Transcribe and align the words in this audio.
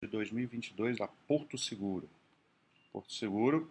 de 0.00 0.06
2022 0.06 0.96
da 0.96 1.06
Porto 1.06 1.58
Seguro. 1.58 2.08
Porto 2.90 3.12
Seguro, 3.12 3.70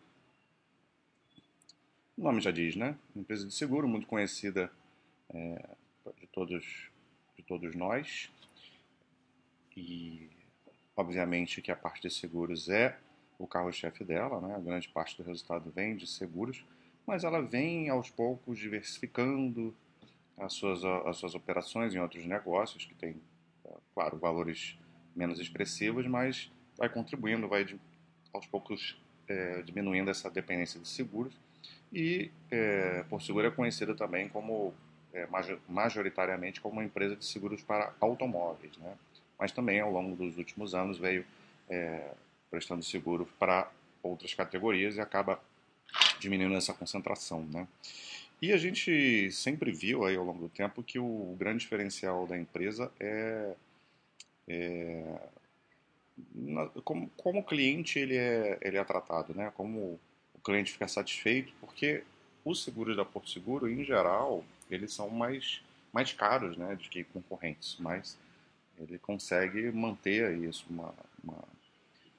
o 2.16 2.22
nome 2.22 2.40
já 2.40 2.52
diz, 2.52 2.76
né? 2.76 2.96
Empresa 3.16 3.48
de 3.48 3.54
seguro 3.54 3.88
muito 3.88 4.06
conhecida 4.06 4.72
é, 5.34 5.76
de 6.20 6.28
todos 6.28 6.92
de 7.36 7.44
todos 7.44 7.74
nós 7.76 8.30
e 9.76 10.30
obviamente 10.96 11.62
que 11.64 11.72
a 11.72 11.76
parte 11.76 12.08
de 12.08 12.14
seguros 12.14 12.70
é 12.70 13.00
o 13.40 13.48
carro-chefe 13.48 14.04
dela, 14.04 14.40
né? 14.40 14.56
A 14.56 14.60
grande 14.60 14.88
parte 14.90 15.18
do 15.18 15.24
resultado 15.24 15.72
vem 15.72 15.96
de 15.96 16.06
seguros, 16.06 16.64
mas 17.08 17.24
ela 17.24 17.42
vem 17.42 17.90
aos 17.90 18.12
poucos 18.12 18.60
diversificando 18.60 19.76
as 20.38 20.54
suas 20.54 20.86
as 20.86 21.18
suas 21.18 21.34
operações 21.34 21.96
em 21.96 22.00
outros 22.00 22.26
negócios 22.28 22.86
que 22.86 22.94
têm, 22.94 23.20
claro, 23.96 24.20
valores 24.20 24.78
menos 25.20 25.38
expressivas, 25.38 26.08
mas 26.08 26.50
vai 26.78 26.88
contribuindo, 26.88 27.46
vai 27.46 27.68
aos 28.34 28.48
poucos 28.48 28.98
é, 29.28 29.62
diminuindo 29.64 30.10
essa 30.10 30.30
dependência 30.30 30.80
de 30.80 30.88
seguros. 30.88 31.34
E 31.92 32.32
é, 32.50 33.04
Porto 33.10 33.26
Seguro 33.26 33.46
é 33.46 33.52
conhecida 33.52 33.94
também 33.94 34.30
como, 34.30 34.74
é, 35.14 35.28
majoritariamente, 35.68 36.62
como 36.62 36.76
uma 36.76 36.86
empresa 36.86 37.18
de 37.18 37.26
seguros 37.26 37.62
para 37.62 37.94
automóveis, 38.00 38.78
né? 38.78 38.96
mas 39.38 39.52
também 39.52 39.82
ao 39.82 39.92
longo 39.92 40.16
dos 40.16 40.38
últimos 40.38 40.74
anos 40.74 40.98
veio 40.98 41.26
é, 41.70 42.12
prestando 42.50 42.84
seguro 42.84 43.28
para 43.38 43.70
outras 44.02 44.34
categorias 44.34 44.96
e 44.96 45.02
acaba 45.02 45.42
diminuindo 46.20 46.56
essa 46.56 46.74
concentração. 46.74 47.46
Né? 47.52 47.68
E 48.42 48.54
a 48.54 48.58
gente 48.58 49.30
sempre 49.32 49.72
viu 49.72 50.06
aí 50.06 50.16
ao 50.16 50.24
longo 50.24 50.40
do 50.40 50.50
tempo 50.50 50.82
que 50.82 50.98
o 50.98 51.36
grande 51.38 51.60
diferencial 51.60 52.26
da 52.26 52.38
empresa 52.38 52.90
é 53.00 53.54
é, 54.50 55.20
na, 56.34 56.68
como, 56.84 57.10
como 57.16 57.40
o 57.40 57.44
cliente 57.44 58.00
ele 58.00 58.18
é, 58.18 58.58
ele 58.62 58.78
é 58.78 58.84
tratado, 58.84 59.34
né? 59.34 59.52
Como 59.56 60.00
o 60.34 60.40
cliente 60.44 60.72
fica 60.72 60.88
satisfeito, 60.88 61.54
porque 61.60 62.04
os 62.44 62.64
seguros 62.64 62.98
da 62.98 63.06
Porto 63.06 63.30
Seguro, 63.30 63.70
em 63.70 63.84
geral, 63.84 64.44
eles 64.70 64.94
são 64.94 65.10
mais, 65.10 65.62
mais 65.94 66.12
caros, 66.14 66.58
né, 66.58 66.76
do 66.76 66.84
que 66.90 67.04
concorrentes, 67.04 67.78
mas 67.80 68.18
ele 68.78 68.98
consegue 68.98 69.72
manter 69.72 70.38
isso, 70.38 70.66
uma, 70.70 70.94
uma 71.24 71.44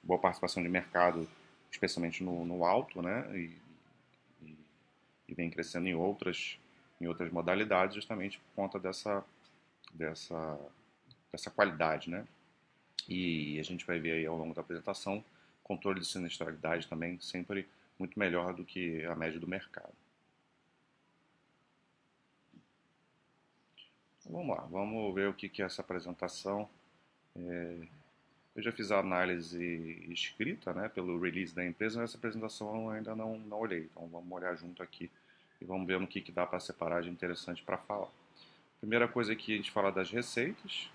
boa 0.03 0.19
participação 0.19 0.61
de 0.61 0.69
mercado, 0.69 1.27
especialmente 1.71 2.23
no, 2.23 2.45
no 2.45 2.63
alto, 2.63 3.01
né, 3.01 3.27
e, 3.35 3.57
e, 4.43 4.57
e, 5.29 5.33
vem 5.33 5.49
crescendo 5.49 5.87
em 5.87 5.95
outras, 5.95 6.59
em 6.99 7.07
outras 7.07 7.31
modalidades, 7.31 7.95
justamente 7.95 8.37
por 8.37 8.63
conta 8.63 8.79
dessa, 8.79 9.25
dessa 9.93 10.59
dessa 11.31 11.49
qualidade, 11.49 12.09
né? 12.09 12.25
E 13.07 13.59
a 13.59 13.63
gente 13.63 13.85
vai 13.85 13.99
ver 13.99 14.13
aí 14.13 14.25
ao 14.25 14.37
longo 14.37 14.53
da 14.53 14.61
apresentação, 14.61 15.23
controle 15.63 15.99
de 15.99 16.05
sinistralidade 16.05 16.87
também 16.87 17.19
sempre 17.19 17.67
muito 17.97 18.17
melhor 18.19 18.53
do 18.53 18.65
que 18.65 19.05
a 19.05 19.15
média 19.15 19.39
do 19.39 19.47
mercado. 19.47 19.93
Então, 24.19 24.31
vamos 24.31 24.57
lá, 24.57 24.63
vamos 24.63 25.13
ver 25.15 25.29
o 25.29 25.33
que, 25.33 25.47
que 25.49 25.61
é 25.61 25.65
essa 25.65 25.81
apresentação. 25.81 26.69
É, 27.35 27.77
eu 28.55 28.61
já 28.61 28.71
fiz 28.71 28.91
a 28.91 28.99
análise 28.99 29.63
escrita 30.09 30.73
né, 30.73 30.89
pelo 30.89 31.19
release 31.19 31.55
da 31.55 31.65
empresa, 31.65 31.99
mas 31.99 32.09
essa 32.09 32.17
apresentação 32.17 32.75
eu 32.75 32.89
ainda 32.89 33.15
não, 33.15 33.37
não 33.39 33.59
olhei. 33.59 33.89
Então 33.91 34.07
vamos 34.07 34.31
olhar 34.31 34.55
junto 34.55 34.83
aqui 34.83 35.09
e 35.61 35.65
vamos 35.65 35.87
ver 35.87 35.99
no 35.99 36.07
que, 36.07 36.21
que 36.21 36.31
dá 36.31 36.45
para 36.45 36.59
separar 36.59 37.01
de 37.01 37.09
interessante 37.09 37.63
para 37.63 37.77
falar. 37.77 38.09
Primeira 38.79 39.07
coisa 39.07 39.31
aqui 39.31 39.53
a 39.53 39.57
gente 39.57 39.71
fala 39.71 39.91
das 39.91 40.09
receitas. 40.11 40.89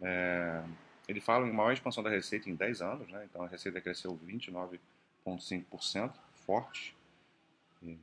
É, 0.00 0.62
ele 1.08 1.20
fala 1.20 1.46
em 1.46 1.52
maior 1.52 1.72
expansão 1.72 2.02
da 2.02 2.10
receita 2.10 2.48
em 2.48 2.54
10 2.54 2.82
anos, 2.82 3.08
né? 3.08 3.26
então 3.30 3.42
a 3.42 3.48
receita 3.48 3.80
cresceu 3.80 4.18
29,5%, 4.26 6.12
forte, 6.46 6.96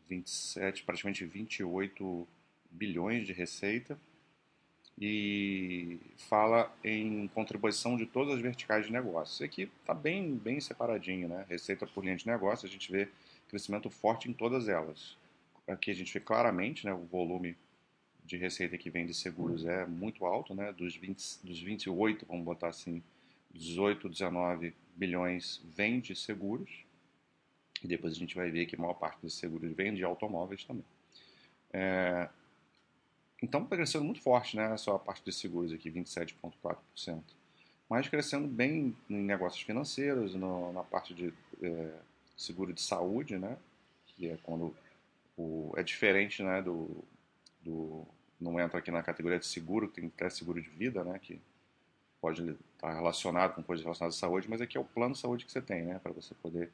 27, 0.07 0.83
praticamente 0.83 1.25
28 1.25 2.27
bilhões 2.69 3.25
de 3.25 3.33
receita, 3.33 3.97
e 4.99 5.99
fala 6.29 6.71
em 6.83 7.27
contribuição 7.29 7.97
de 7.97 8.05
todas 8.05 8.35
as 8.35 8.41
verticais 8.41 8.85
de 8.85 8.91
negócio. 8.91 9.43
Aqui 9.43 9.69
está 9.81 9.93
bem, 9.95 10.35
bem 10.35 10.59
separadinho, 10.59 11.27
né? 11.27 11.43
Receita 11.49 11.87
por 11.87 12.03
linha 12.03 12.15
de 12.15 12.27
negócio, 12.27 12.67
a 12.67 12.69
gente 12.69 12.91
vê 12.91 13.07
crescimento 13.49 13.89
forte 13.89 14.29
em 14.29 14.33
todas 14.33 14.67
elas. 14.67 15.17
Aqui 15.67 15.89
a 15.89 15.95
gente 15.95 16.13
vê 16.13 16.19
claramente 16.19 16.85
né, 16.85 16.93
o 16.93 17.03
volume 17.05 17.57
de 18.25 18.37
receita 18.37 18.77
que 18.77 18.89
vem 18.89 19.05
de 19.05 19.13
seguros 19.13 19.65
é 19.65 19.85
muito 19.85 20.25
alto, 20.25 20.53
né? 20.53 20.71
Dos, 20.71 20.95
20, 20.95 21.39
dos 21.43 21.61
28, 21.61 22.25
vamos 22.25 22.45
botar 22.45 22.69
assim, 22.69 23.03
18, 23.53 24.07
19 24.09 24.73
bilhões 24.95 25.61
vem 25.75 25.99
de 25.99 26.15
seguros. 26.15 26.69
E 27.83 27.87
depois 27.87 28.13
a 28.13 28.17
gente 28.17 28.35
vai 28.35 28.51
ver 28.51 28.65
que 28.65 28.75
a 28.75 28.79
maior 28.79 28.93
parte 28.93 29.19
dos 29.21 29.37
seguros 29.37 29.71
vem 29.73 29.93
de 29.93 30.03
automóveis 30.03 30.63
também. 30.63 30.85
É, 31.73 32.29
então 33.41 33.63
está 33.63 33.75
crescendo 33.75 34.05
muito 34.05 34.21
forte, 34.21 34.55
né? 34.55 34.77
Só 34.77 34.95
a 34.95 34.99
parte 34.99 35.23
de 35.23 35.31
seguros 35.31 35.73
aqui, 35.73 35.89
27,4%. 35.89 37.23
Mas 37.89 38.07
crescendo 38.07 38.47
bem 38.47 38.95
em 39.09 39.23
negócios 39.23 39.61
financeiros, 39.63 40.35
no, 40.35 40.71
na 40.71 40.83
parte 40.83 41.13
de 41.13 41.33
é, 41.61 41.93
seguro 42.37 42.71
de 42.71 42.81
saúde, 42.81 43.37
né? 43.37 43.57
Que 44.05 44.29
é 44.29 44.37
quando 44.43 44.73
o, 45.35 45.73
é 45.75 45.83
diferente 45.83 46.43
né, 46.43 46.61
do, 46.61 47.03
do 47.63 48.05
não 48.41 48.59
entra 48.59 48.79
aqui 48.79 48.89
na 48.89 49.03
categoria 49.03 49.37
de 49.37 49.45
seguro, 49.45 49.87
tem 49.87 50.07
até 50.07 50.29
seguro 50.29 50.59
de 50.59 50.67
vida, 50.69 51.03
né, 51.03 51.19
que 51.19 51.39
pode 52.19 52.57
estar 52.75 52.93
relacionado 52.93 53.53
com 53.53 53.63
coisas 53.63 53.83
relacionadas 53.83 54.17
à 54.17 54.19
saúde, 54.19 54.49
mas 54.49 54.61
aqui 54.61 54.77
é 54.77 54.81
o 54.81 54.85
plano 54.85 55.13
de 55.13 55.19
saúde 55.19 55.45
que 55.45 55.51
você 55.51 55.61
tem, 55.61 55.83
né, 55.83 55.99
para 56.01 56.11
você 56.11 56.33
poder 56.35 56.71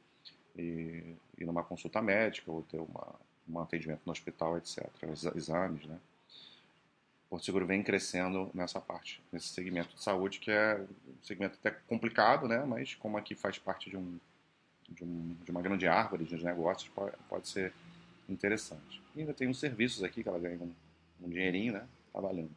ir, 0.56 1.16
ir 1.36 1.44
numa 1.44 1.62
consulta 1.62 2.00
médica 2.00 2.50
ou 2.50 2.62
ter 2.62 2.78
uma, 2.78 3.14
um 3.48 3.60
atendimento 3.60 4.00
no 4.04 4.12
hospital, 4.12 4.56
etc., 4.56 4.88
exames, 5.34 5.86
né. 5.86 5.98
O 7.26 7.30
Porto 7.32 7.44
Seguro 7.44 7.66
vem 7.66 7.82
crescendo 7.82 8.50
nessa 8.54 8.80
parte, 8.80 9.22
nesse 9.30 9.48
segmento 9.48 9.94
de 9.94 10.02
saúde, 10.02 10.38
que 10.38 10.50
é 10.50 10.80
um 10.80 11.22
segmento 11.22 11.58
até 11.60 11.70
complicado, 11.86 12.48
né, 12.48 12.64
mas 12.64 12.94
como 12.94 13.18
aqui 13.18 13.34
faz 13.34 13.58
parte 13.58 13.90
de, 13.90 13.96
um, 13.98 14.18
de, 14.88 15.04
um, 15.04 15.36
de 15.44 15.50
uma 15.50 15.60
grande 15.60 15.86
árvore 15.86 16.24
de 16.24 16.42
negócios, 16.42 16.88
pode, 16.88 17.14
pode 17.28 17.48
ser 17.48 17.74
interessante. 18.28 19.02
E 19.14 19.20
ainda 19.20 19.34
tem 19.34 19.48
uns 19.48 19.58
serviços 19.58 20.02
aqui 20.02 20.22
que 20.22 20.28
ela 20.28 20.38
ganha 20.38 20.58
um, 20.60 20.72
um 21.22 21.28
dinheirinho, 21.28 21.72
né? 21.72 21.88
Trabalhando. 22.12 22.50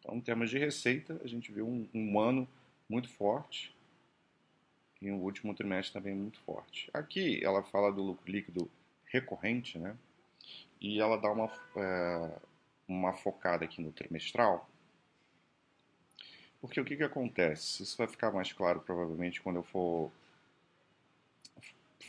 Então, 0.00 0.16
em 0.16 0.20
termos 0.20 0.50
de 0.50 0.58
receita, 0.58 1.20
a 1.22 1.28
gente 1.28 1.52
viu 1.52 1.66
um, 1.66 1.88
um 1.94 2.18
ano 2.18 2.48
muito 2.88 3.08
forte 3.08 3.74
e 5.00 5.10
um 5.10 5.20
último 5.20 5.54
trimestre 5.54 5.92
também 5.92 6.14
muito 6.14 6.40
forte. 6.40 6.90
Aqui 6.92 7.44
ela 7.44 7.62
fala 7.62 7.92
do 7.92 8.02
lucro 8.02 8.30
líquido 8.30 8.70
recorrente, 9.06 9.78
né? 9.78 9.96
E 10.80 11.00
ela 11.00 11.16
dá 11.16 11.30
uma, 11.30 11.50
é, 11.76 12.38
uma 12.88 13.12
focada 13.12 13.64
aqui 13.64 13.80
no 13.80 13.92
trimestral. 13.92 14.68
Porque 16.60 16.80
o 16.80 16.84
que, 16.84 16.96
que 16.96 17.02
acontece? 17.02 17.82
Isso 17.82 17.96
vai 17.96 18.06
ficar 18.06 18.30
mais 18.30 18.52
claro 18.52 18.80
provavelmente 18.80 19.42
quando 19.42 19.56
eu 19.56 19.64
for 19.64 20.10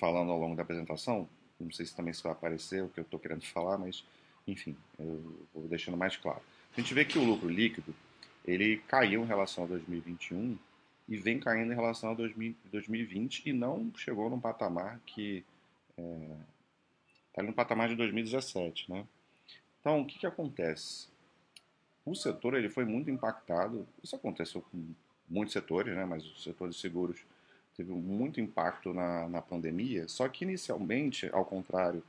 falando 0.03 0.33
ao 0.33 0.37
longo 0.37 0.53
da 0.53 0.63
apresentação, 0.63 1.29
não 1.57 1.71
sei 1.71 1.85
se 1.85 1.95
também 1.95 2.11
isso 2.11 2.23
vai 2.23 2.33
aparecer 2.33 2.83
o 2.83 2.89
que 2.89 2.99
eu 2.99 3.03
estou 3.03 3.17
querendo 3.17 3.41
falar, 3.45 3.77
mas 3.77 4.03
enfim, 4.45 4.75
eu 4.99 5.47
vou 5.53 5.65
deixando 5.69 5.95
mais 5.95 6.17
claro. 6.17 6.41
A 6.75 6.81
gente 6.81 6.93
vê 6.93 7.05
que 7.05 7.17
o 7.17 7.23
lucro 7.23 7.47
líquido 7.47 7.95
ele 8.43 8.79
caiu 8.85 9.23
em 9.23 9.25
relação 9.25 9.63
a 9.63 9.67
2021 9.67 10.59
e 11.07 11.15
vem 11.15 11.39
caindo 11.39 11.71
em 11.71 11.75
relação 11.75 12.11
a 12.11 12.13
2020 12.15 13.43
e 13.45 13.53
não 13.53 13.93
chegou 13.95 14.29
num 14.29 14.41
patamar 14.41 14.99
que 15.05 15.45
está 15.91 16.03
é, 16.03 16.37
tá 17.35 17.41
no 17.41 17.53
patamar 17.53 17.87
de 17.87 17.95
2017, 17.95 18.91
né? 18.91 19.07
Então, 19.79 20.01
o 20.01 20.05
que, 20.05 20.19
que 20.19 20.27
acontece? 20.27 21.07
O 22.05 22.13
setor 22.13 22.55
ele 22.55 22.69
foi 22.69 22.83
muito 22.83 23.09
impactado. 23.09 23.87
Isso 24.03 24.17
aconteceu 24.17 24.61
com 24.63 24.93
muitos 25.29 25.53
setores, 25.53 25.95
né? 25.95 26.03
Mas 26.03 26.25
o 26.25 26.35
setor 26.41 26.69
de 26.69 26.75
seguros 26.75 27.23
teve 27.75 27.91
muito 27.91 28.39
impacto 28.39 28.93
na, 28.93 29.27
na 29.27 29.41
pandemia, 29.41 30.07
só 30.07 30.27
que 30.27 30.43
inicialmente, 30.43 31.29
ao 31.31 31.45
contrário, 31.45 32.03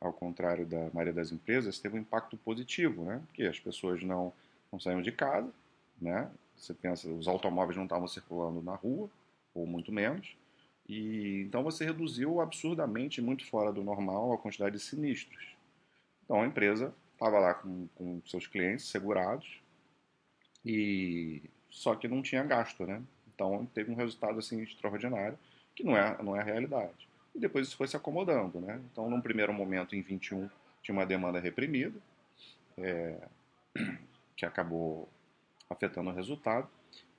ao 0.00 0.12
contrário 0.12 0.66
da 0.66 0.90
maioria 0.92 1.12
das 1.12 1.32
empresas, 1.32 1.78
teve 1.78 1.96
um 1.96 2.00
impacto 2.00 2.36
positivo, 2.38 3.04
né? 3.04 3.22
Porque 3.26 3.44
as 3.44 3.58
pessoas 3.58 4.02
não, 4.02 4.32
não 4.72 4.80
saíam 4.80 5.02
de 5.02 5.12
casa, 5.12 5.52
né? 6.00 6.30
Você 6.56 6.74
pensa, 6.74 7.08
os 7.08 7.28
automóveis 7.28 7.76
não 7.76 7.84
estavam 7.84 8.06
circulando 8.06 8.62
na 8.62 8.74
rua, 8.74 9.10
ou 9.54 9.66
muito 9.66 9.92
menos, 9.92 10.36
e 10.88 11.42
então 11.46 11.62
você 11.62 11.84
reduziu 11.84 12.40
absurdamente, 12.40 13.22
muito 13.22 13.46
fora 13.46 13.72
do 13.72 13.82
normal, 13.82 14.32
a 14.32 14.38
quantidade 14.38 14.76
de 14.76 14.82
sinistros. 14.82 15.56
Então 16.24 16.42
a 16.42 16.46
empresa 16.46 16.94
estava 17.12 17.38
lá 17.38 17.54
com, 17.54 17.86
com 17.94 18.20
seus 18.26 18.46
clientes 18.46 18.86
segurados, 18.86 19.60
e 20.64 21.42
só 21.70 21.94
que 21.94 22.08
não 22.08 22.22
tinha 22.22 22.42
gasto, 22.42 22.84
né? 22.86 23.02
Então 23.40 23.64
teve 23.74 23.90
um 23.90 23.94
resultado 23.94 24.38
assim 24.38 24.60
extraordinário 24.60 25.38
que 25.74 25.82
não 25.82 25.96
é 25.96 26.22
não 26.22 26.36
é 26.36 26.40
a 26.40 26.44
realidade. 26.44 27.08
E 27.34 27.38
depois 27.38 27.68
isso 27.68 27.76
foi 27.76 27.88
se 27.88 27.96
acomodando, 27.96 28.60
né? 28.60 28.78
Então 28.92 29.08
num 29.08 29.20
primeiro 29.20 29.50
momento 29.50 29.96
em 29.96 30.02
21 30.02 30.50
tinha 30.82 30.94
uma 30.94 31.06
demanda 31.06 31.40
reprimida 31.40 31.98
é, 32.76 33.16
que 34.36 34.44
acabou 34.44 35.08
afetando 35.70 36.10
o 36.10 36.12
resultado 36.12 36.68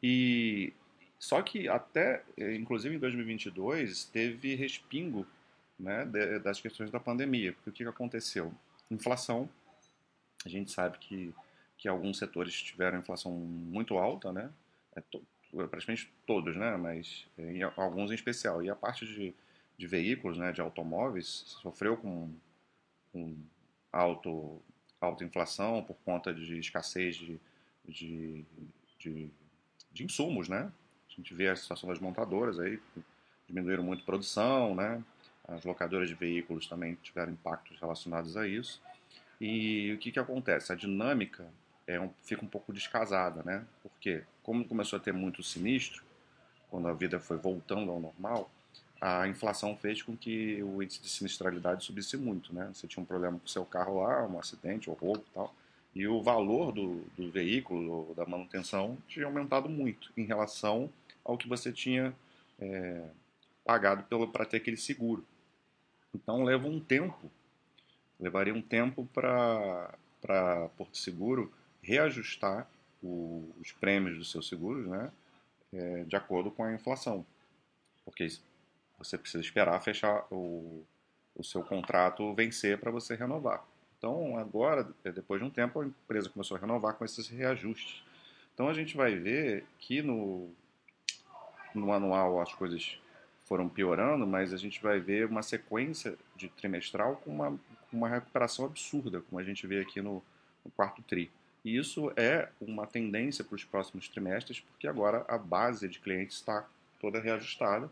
e 0.04 0.74
Só 1.18 1.42
que 1.42 1.68
até, 1.68 2.24
eh, 2.38 2.56
inclusive 2.56 2.96
em 2.96 3.00
2022, 3.00 4.06
teve 4.06 4.56
respingo 4.56 5.26
né, 5.80 6.06
das 6.44 6.60
questões 6.60 6.90
da 6.92 7.00
pandemia. 7.00 7.54
Porque 7.54 7.70
o 7.70 7.74
que 7.74 7.84
aconteceu? 7.84 8.52
Inflação, 8.90 9.48
a 10.44 10.50
gente 10.50 10.72
sabe 10.72 10.98
que, 10.98 11.32
que 11.78 11.88
alguns 11.88 12.18
setores 12.18 12.60
tiveram 12.60 12.98
inflação 13.00 13.32
muito 13.32 14.00
alta, 14.00 14.34
né? 14.34 14.50
Praticamente 15.52 16.12
todos, 16.26 16.56
né? 16.56 16.78
Mas 16.78 17.28
é, 17.38 17.52
em, 17.52 17.62
alguns 17.64 18.12
em 18.12 18.16
especial. 18.16 18.64
E 18.64 18.70
a 18.70 18.76
parte 18.76 19.06
de, 19.06 19.34
de 19.78 19.88
veículos, 19.88 20.38
né, 20.38 20.52
de 20.52 20.62
automóveis, 20.62 21.44
sofreu 21.62 21.98
com, 21.98 22.34
com 23.12 23.36
alto, 23.92 24.62
alta 25.00 25.24
inflação 25.24 25.84
por 25.84 25.96
conta 26.06 26.34
de 26.34 26.58
escassez 26.58 27.16
de, 27.16 27.40
de, 27.86 28.46
de, 28.98 29.30
de 29.92 30.04
insumos, 30.04 30.48
né? 30.48 30.72
A 31.10 31.14
gente 31.14 31.34
vê 31.34 31.50
a 31.50 31.56
situação 31.56 31.90
das 31.90 32.00
montadoras 32.00 32.60
aí, 32.60 32.80
diminuíram 33.46 33.84
muito 33.84 34.04
a 34.04 34.06
produção, 34.06 34.74
né? 34.74 35.04
As 35.48 35.66
locadoras 35.66 36.08
de 36.08 36.16
veículos 36.16 36.68
também 36.68 36.96
tiveram 37.04 37.34
impactos 37.34 37.78
relacionados 37.80 38.38
a 38.38 38.48
isso. 38.48 38.82
E 39.40 39.92
o 39.94 39.98
que, 39.98 40.12
que 40.12 40.20
acontece? 40.20 40.72
A 40.72 40.76
dinâmica 40.76 41.52
é 41.92 42.00
um, 42.00 42.10
fica 42.24 42.44
um 42.44 42.48
pouco 42.48 42.72
descasada, 42.72 43.44
né? 43.44 43.66
Porque, 43.84 44.24
como 44.44 44.66
começou 44.66 44.98
a 44.98 45.00
ter 45.02 45.14
muito 45.14 45.44
sinistro, 45.44 46.04
quando 46.70 46.88
a 46.88 46.94
vida 46.94 47.20
foi 47.20 47.38
voltando 47.38 47.92
ao 47.92 48.00
normal, 48.00 48.50
a 49.00 49.28
inflação 49.28 49.76
fez 49.76 50.02
com 50.02 50.16
que 50.16 50.62
o 50.64 50.82
índice 50.82 51.02
de 51.02 51.10
sinistralidade 51.10 51.84
subisse 51.84 52.16
muito, 52.16 52.54
né? 52.54 52.70
Você 52.74 52.88
tinha 52.88 53.02
um 53.02 53.06
problema 53.06 53.38
com 53.38 53.48
seu 53.48 53.66
carro 53.66 54.02
lá, 54.02 54.26
um 54.26 54.40
acidente 54.40 54.90
ou 54.90 54.96
roubo 54.96 55.24
e 55.28 55.34
tal, 55.34 55.54
e 55.94 56.08
o 56.08 56.22
valor 56.22 56.72
do, 56.72 57.02
do 57.18 57.30
veículo, 57.30 58.14
da 58.16 58.26
manutenção, 58.26 58.98
tinha 59.08 59.26
aumentado 59.26 59.68
muito 59.68 60.12
em 60.16 60.24
relação 60.24 60.90
ao 61.26 61.38
que 61.38 61.48
você 61.48 61.72
tinha 61.72 62.14
é, 62.60 63.04
pagado 63.66 64.06
para 64.28 64.46
ter 64.46 64.58
aquele 64.58 64.78
seguro. 64.78 65.26
Então 66.16 66.44
leva 66.44 66.68
um 66.68 66.80
tempo, 66.80 67.30
levaria 68.20 68.54
um 68.54 68.62
tempo 68.62 69.08
para 69.14 70.70
Porto 70.78 70.98
Seguro 70.98 71.52
reajustar 71.82 72.68
o, 73.02 73.50
os 73.60 73.72
prêmios 73.72 74.18
dos 74.18 74.32
seus 74.32 74.48
seguros 74.48 74.88
né, 74.88 75.12
é, 75.74 76.04
de 76.04 76.16
acordo 76.16 76.52
com 76.52 76.64
a 76.64 76.74
inflação. 76.74 77.26
Porque 78.06 78.28
você 78.98 79.18
precisa 79.18 79.44
esperar 79.44 79.82
fechar 79.82 80.26
o, 80.32 80.84
o 81.36 81.44
seu 81.44 81.64
contrato 81.64 82.34
vencer 82.34 82.78
para 82.80 82.92
você 82.92 83.16
renovar. 83.16 83.66
Então, 83.98 84.38
agora, 84.38 84.88
depois 85.04 85.40
de 85.40 85.46
um 85.46 85.50
tempo, 85.50 85.80
a 85.80 85.86
empresa 85.86 86.30
começou 86.30 86.58
a 86.58 86.60
renovar 86.60 86.96
com 86.96 87.06
esses 87.06 87.28
reajustes. 87.28 88.04
Então, 88.54 88.68
a 88.68 88.74
gente 88.74 88.98
vai 88.98 89.16
ver 89.16 89.64
que 89.78 90.02
no, 90.02 90.50
no 91.74 91.94
anual 91.94 92.42
as 92.42 92.54
coisas 92.54 93.00
foram 93.46 93.70
piorando, 93.70 94.26
mas 94.26 94.54
a 94.54 94.58
gente 94.58 94.82
vai 94.82 95.00
ver 95.00 95.28
uma 95.28 95.44
sequência 95.44 96.18
de 96.36 96.50
trimestral 96.50 97.18
com 97.18 97.30
uma, 97.30 97.60
uma 97.92 98.10
recuperação 98.10 98.66
absurda, 98.66 99.22
como 99.22 99.40
a 99.40 99.44
gente 99.44 99.68
vê 99.68 99.82
aqui 99.82 100.02
no, 100.02 100.24
no 100.66 100.72
quarto 100.72 101.02
TRI. 101.04 101.30
E 101.64 101.78
isso 101.78 102.12
é 102.16 102.50
uma 102.60 102.88
tendência 102.88 103.44
para 103.44 103.56
os 103.56 103.64
próximos 103.64 104.08
trimestres, 104.08 104.60
porque 104.60 104.88
agora 104.88 105.24
a 105.28 105.38
base 105.38 105.88
de 105.88 106.00
clientes 106.00 106.38
está 106.38 106.68
toda 107.00 107.20
reajustada 107.20 107.90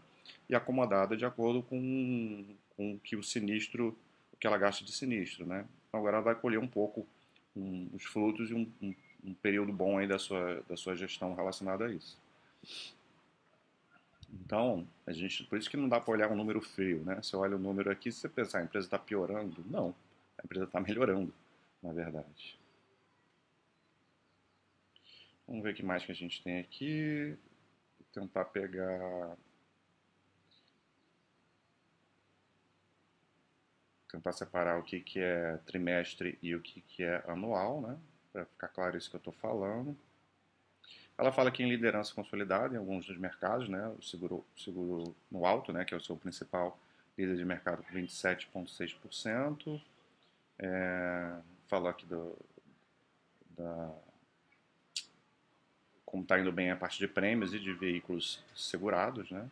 e 0.48 0.56
acomodada 0.56 1.16
de 1.16 1.26
acordo 1.26 1.62
com, 1.64 2.46
com 2.76 2.94
o 2.94 3.00
que 3.00 3.16
o 3.16 3.24
sinistro, 3.24 3.96
o 4.34 4.38
que 4.38 4.48
ela 4.48 4.58
gasta 4.58 4.84
de 4.84 4.92
sinistro, 4.92 5.46
né? 5.46 5.66
Então 5.88 6.00
agora 6.00 6.18
ela 6.18 6.24
vai 6.24 6.36
colher 6.36 6.60
um 6.60 6.68
pouco 6.68 7.06
um, 7.56 7.90
os 7.94 8.04
frutos 8.06 8.50
e 8.50 8.54
um, 8.54 8.72
um, 8.82 8.96
um 9.24 9.34
período 9.36 9.72
bom 9.72 9.98
aí 9.98 10.08
da 10.08 10.18
sua, 10.18 10.64
da 10.68 10.76
sua 10.76 10.96
gestão 10.96 11.36
relacionada 11.36 11.86
a 11.86 11.92
isso. 11.92 12.18
Então, 14.32 14.88
a 15.06 15.12
gente, 15.12 15.44
por 15.44 15.58
isso 15.58 15.70
que 15.70 15.78
não 15.78 15.90
dá 15.90 16.00
para 16.00 16.12
olhar 16.14 16.32
um 16.32 16.36
número 16.36 16.62
frio, 16.62 17.04
né? 17.04 17.20
Você 17.22 17.36
olha 17.36 17.56
o 17.56 17.60
número 17.60 17.92
aqui, 17.92 18.12
se 18.12 18.20
você 18.20 18.30
pensar, 18.30 18.60
a 18.60 18.64
empresa 18.64 18.88
está 18.88 19.00
piorando, 19.00 19.64
não, 19.70 19.94
a 20.38 20.46
empresa 20.46 20.66
está 20.66 20.80
melhorando, 20.80 21.34
na 21.82 21.92
verdade. 21.92 22.58
Vamos 25.50 25.64
ver 25.64 25.72
o 25.72 25.76
que 25.76 25.84
mais 25.84 26.06
que 26.06 26.12
a 26.12 26.16
gente 26.16 26.44
tem 26.44 26.60
aqui. 26.60 27.36
Vou 27.98 28.08
tentar 28.14 28.46
pegar. 28.46 29.36
Tentar 34.12 34.32
separar 34.34 34.78
o 34.78 34.84
que, 34.84 35.00
que 35.00 35.20
é 35.20 35.58
trimestre 35.66 36.38
e 36.44 36.54
o 36.54 36.62
que, 36.62 36.82
que 36.82 37.02
é 37.04 37.24
anual, 37.28 37.82
né? 37.82 37.98
Para 38.32 38.46
ficar 38.46 38.68
claro 38.68 38.96
isso 38.96 39.10
que 39.10 39.16
eu 39.16 39.20
estou 39.20 39.34
falando. 39.34 39.98
Ela 41.18 41.32
fala 41.32 41.52
que 41.52 41.64
em 41.64 41.70
liderança 41.70 42.14
consolidada 42.14 42.76
em 42.76 42.78
alguns 42.78 43.08
dos 43.08 43.18
mercados, 43.18 43.68
né? 43.68 43.88
O 43.98 44.04
seguro, 44.04 44.46
seguro 44.56 45.16
no 45.32 45.48
alto, 45.48 45.74
né? 45.74 45.84
Que 45.84 45.96
é 45.96 45.98
o 45.98 46.02
seu 46.02 46.16
principal 46.16 46.80
líder 47.18 47.36
de 47.36 47.44
mercado 47.44 47.82
com 47.84 47.94
27,6%. 47.96 49.82
É, 50.60 51.40
falou 51.68 51.90
aqui 51.90 52.06
do, 52.06 52.38
da, 53.58 53.96
como 56.10 56.24
está 56.24 56.40
indo 56.40 56.52
bem 56.52 56.72
a 56.72 56.76
parte 56.76 56.98
de 56.98 57.08
prêmios 57.08 57.54
e 57.54 57.60
de 57.60 57.72
veículos 57.72 58.44
segurados, 58.56 59.30
né? 59.30 59.48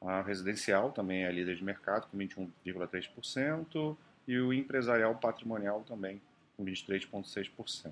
A 0.00 0.22
residencial 0.22 0.92
também 0.92 1.24
é 1.24 1.32
líder 1.32 1.56
de 1.56 1.64
mercado 1.64 2.06
com 2.06 2.16
21,3% 2.16 3.96
e 4.28 4.38
o 4.38 4.52
empresarial 4.52 5.16
patrimonial 5.16 5.82
também 5.82 6.22
com 6.56 6.64
23,6%. 6.64 7.90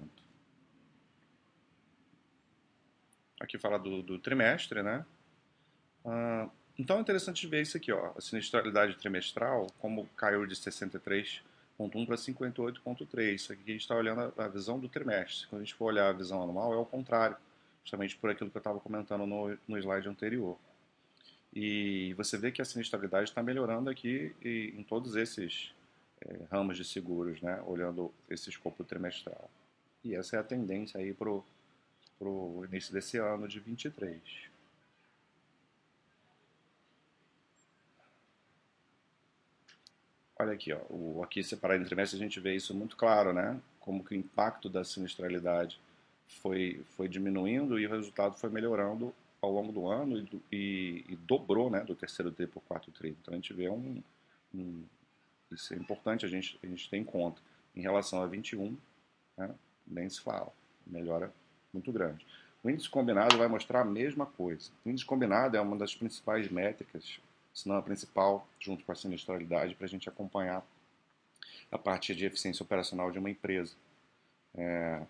Aqui 3.41 3.59
fala 3.59 3.79
do, 3.79 4.01
do 4.01 4.19
trimestre, 4.19 4.85
né? 4.85 5.05
Ah, 6.05 6.49
então 6.79 6.99
é 6.99 7.01
interessante 7.01 7.45
ver 7.47 7.63
isso 7.63 7.77
aqui, 7.77 7.91
ó. 7.91 8.13
A 8.17 8.21
sinistralidade 8.21 8.95
trimestral, 8.95 9.67
como 9.81 10.07
caiu 10.17 10.47
de 10.47 10.55
63 10.55 11.43
58,1 11.89 12.07
para 12.07 12.17
58,3. 12.17 13.35
Isso 13.35 13.53
aqui 13.53 13.63
a 13.67 13.73
gente 13.73 13.81
está 13.81 13.95
olhando 13.95 14.33
a, 14.37 14.49
visão 14.49 14.79
do 14.79 14.89
trimestre. 14.89 15.47
Quando 15.49 15.63
a 15.63 15.65
gente 15.65 15.75
for 15.75 15.87
olhar 15.87 16.09
a 16.09 16.13
visão 16.13 16.43
anual, 16.43 16.73
é 16.73 16.77
o 16.77 16.85
contrário, 16.85 17.37
justamente 17.83 18.17
por 18.17 18.31
aquilo 18.31 18.51
que 18.51 18.57
eu 18.57 18.61
estava 18.61 18.81
comentando 18.81 19.27
no, 19.27 19.57
no 19.67 19.79
slide 19.79 20.09
anterior. 20.09 20.59
E 21.55 22.15
você 22.15 22.39
vê 22.39 22.51
que 22.51 22.63
a 22.63 22.65
sinistralidade 22.65 23.29
está 23.29 23.43
melhorando 23.43 23.91
aqui 23.91 24.35
em 24.43 24.83
todos 24.83 25.17
esses 25.17 25.75
é, 26.21 26.39
ramos 26.51 26.77
de 26.77 26.85
seguros, 26.85 27.41
né, 27.43 27.63
olhando 27.67 28.13
esse 28.31 28.49
escopo 28.49 28.85
trimestral. 28.85 29.51
E 30.05 30.15
essa 30.15 30.37
é 30.37 30.39
a 30.39 30.43
tendência 30.43 30.99
aí 30.99 31.13
para 31.13 31.29
o 31.29 32.65
início 32.65 32.93
desse 32.93 33.19
ano 33.19 33.47
de 33.47 33.61
23. 33.61 34.52
Olha 40.43 40.55
aqui, 40.55 40.73
ó, 40.73 40.81
o, 40.91 41.23
aqui 41.23 41.41
separado 41.41 41.81
em 41.81 41.87
trimestres 41.87 42.21
a 42.21 42.25
gente 42.25 42.41
vê 42.41 42.57
isso 42.57 42.75
muito 42.75 42.97
claro, 42.97 43.33
né? 43.33 43.61
Como 43.79 44.03
que 44.03 44.13
o 44.13 44.19
impacto 44.19 44.69
da 44.69 44.83
sinistralidade 44.83 45.81
foi, 46.27 46.83
foi 46.97 47.07
diminuindo 47.07 47.79
e 47.79 47.87
o 47.87 47.89
resultado 47.89 48.37
foi 48.37 48.51
melhorando 48.51 49.15
ao 49.41 49.53
longo 49.53 49.71
do 49.71 49.87
ano 49.87 50.19
e, 50.19 50.43
e, 50.51 51.05
e 51.11 51.15
dobrou, 51.15 51.71
né? 51.71 51.85
Do 51.85 51.95
terceiro 51.95 52.33
tri 52.33 52.49
para 52.49 52.59
o 52.59 52.63
quarto 52.63 52.91
tri. 52.91 53.11
Então 53.23 53.33
a 53.33 53.37
gente 53.37 53.55
vê 53.55 53.69
um, 53.69 54.03
um, 54.53 54.83
isso 55.53 55.73
é 55.75 55.77
importante 55.77 56.27
a 56.27 56.29
gente, 56.29 56.59
a 56.61 56.67
gente 56.67 56.91
ter 56.91 56.97
em 56.97 57.05
conta. 57.05 57.41
Em 57.77 57.81
relação 57.81 58.21
a 58.21 58.27
21, 58.27 58.77
né? 59.39 59.55
nem 59.87 60.09
se 60.09 60.21
fala, 60.21 60.53
melhora 60.85 61.33
muito 61.73 61.93
grande. 61.93 62.27
O 62.65 62.69
índice 62.69 62.91
combinado 62.91 63.39
vai 63.39 63.47
mostrar 63.47 63.83
a 63.83 63.85
mesma 63.85 64.27
coisa. 64.27 64.73
O 64.85 64.91
índice 64.91 65.07
combinado 65.07 65.57
é 65.57 65.61
uma 65.61 65.77
das 65.77 65.95
principais 65.95 66.49
métricas 66.51 67.21
se 67.55 67.69
não 67.69 67.77
a 67.77 67.83
principal, 67.83 68.47
junto 68.59 68.85
com 68.85 68.93
a 68.93 68.97
sinistralidade, 68.97 69.75
para 69.75 69.87
a 69.87 69.89
gente 69.89 70.09
acompanhar 70.09 70.65
a 71.71 71.79
parte 71.79 72.15
de 72.15 72.27
eficiência 72.27 72.63
operacional 72.63 73.11
de 73.11 73.19
uma 73.19 73.31
empresa. 73.31 73.75
É, 74.55 75.03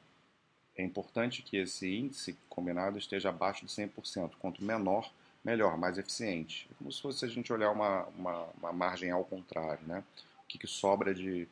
é 0.77 0.83
importante 0.83 1.43
que 1.43 1.57
esse 1.57 1.89
índice 1.89 2.37
combinado 2.49 2.99
esteja 2.99 3.29
abaixo 3.29 3.67
de 3.67 3.73
100%. 3.73 4.33
Quanto 4.39 4.65
menor, 4.65 5.11
melhor, 5.45 5.77
mais 5.77 5.99
eficiente. 5.99 6.69
É 6.71 6.75
como 6.79 6.93
se 6.93 7.01
fosse 7.01 7.25
a 7.25 7.29
gente 7.29 7.53
olhar 7.53 7.71
uma, 7.71 8.05
uma, 8.17 8.45
uma 8.59 8.73
margem 8.73 9.11
ao 9.11 9.25
contrário. 9.25 9.85
Né? 9.87 10.03
O 10.45 10.47
que, 10.47 10.59
que 10.59 10.67
sobra 10.67 11.15
de, 11.15 11.49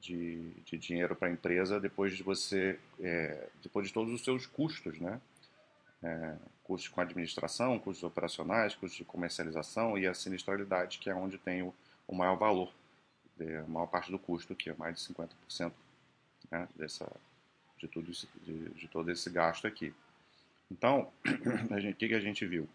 de, 0.00 0.50
de 0.64 0.78
dinheiro 0.78 1.14
para 1.14 1.28
a 1.28 1.32
empresa 1.32 1.78
depois 1.78 2.16
de 2.16 2.22
você, 2.22 2.78
é, 3.00 3.48
depois 3.62 3.86
de 3.86 3.92
todos 3.92 4.12
os 4.12 4.22
seus 4.22 4.46
custos, 4.46 4.98
né? 4.98 5.20
É, 6.04 6.36
custos 6.62 6.88
com 6.88 7.00
administração, 7.00 7.78
custos 7.78 8.04
operacionais, 8.04 8.74
custos 8.74 8.96
de 8.96 9.04
comercialização 9.04 9.96
e 9.96 10.06
a 10.06 10.14
sinistralidade, 10.14 10.98
que 10.98 11.08
é 11.08 11.14
onde 11.14 11.38
tem 11.38 11.62
o, 11.62 11.74
o 12.06 12.14
maior 12.14 12.36
valor, 12.36 12.70
de, 13.38 13.56
a 13.56 13.64
maior 13.64 13.86
parte 13.86 14.10
do 14.10 14.18
custo, 14.18 14.54
que 14.54 14.70
é 14.70 14.74
mais 14.74 14.96
de 14.96 15.14
50% 15.14 15.72
né, 16.50 16.68
dessa, 16.76 17.10
de, 17.78 17.88
tudo 17.88 18.12
de, 18.42 18.68
de, 18.70 18.88
todo 18.88 19.10
esse 19.10 19.30
gasto 19.30 19.66
aqui. 19.66 19.94
Então, 20.70 21.10
o 21.24 21.94
que, 21.94 22.08
que 22.08 22.14
a 22.14 22.20
gente 22.20 22.46
viu? 22.46 22.68